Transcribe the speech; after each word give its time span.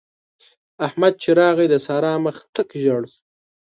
احمد 0.85 1.13
چې 1.21 1.29
راغی؛ 1.41 1.65
د 1.69 1.75
سارا 1.85 2.13
مخ 2.25 2.37
تک 2.55 2.69
ژړ 2.83 3.01
شو. 3.13 3.19